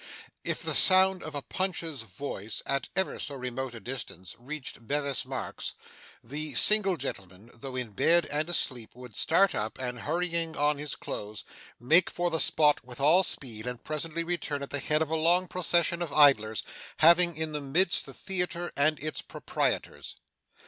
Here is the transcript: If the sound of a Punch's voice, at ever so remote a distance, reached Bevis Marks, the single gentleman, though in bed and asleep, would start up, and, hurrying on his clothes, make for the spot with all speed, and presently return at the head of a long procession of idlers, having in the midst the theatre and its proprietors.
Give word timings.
If 0.43 0.63
the 0.63 0.73
sound 0.73 1.21
of 1.21 1.35
a 1.35 1.43
Punch's 1.43 2.01
voice, 2.01 2.63
at 2.65 2.89
ever 2.95 3.19
so 3.19 3.35
remote 3.35 3.75
a 3.75 3.79
distance, 3.79 4.35
reached 4.39 4.87
Bevis 4.87 5.25
Marks, 5.25 5.75
the 6.23 6.55
single 6.55 6.97
gentleman, 6.97 7.51
though 7.53 7.75
in 7.75 7.91
bed 7.91 8.25
and 8.31 8.49
asleep, 8.49 8.95
would 8.95 9.15
start 9.15 9.53
up, 9.53 9.77
and, 9.77 9.99
hurrying 9.99 10.57
on 10.57 10.79
his 10.79 10.95
clothes, 10.95 11.43
make 11.79 12.09
for 12.09 12.31
the 12.31 12.39
spot 12.39 12.83
with 12.83 12.99
all 12.99 13.21
speed, 13.21 13.67
and 13.67 13.83
presently 13.83 14.23
return 14.23 14.63
at 14.63 14.71
the 14.71 14.79
head 14.79 15.03
of 15.03 15.11
a 15.11 15.15
long 15.15 15.47
procession 15.47 16.01
of 16.01 16.11
idlers, 16.11 16.63
having 16.97 17.35
in 17.37 17.51
the 17.51 17.61
midst 17.61 18.07
the 18.07 18.13
theatre 18.15 18.71
and 18.75 18.97
its 19.03 19.21
proprietors. 19.21 20.15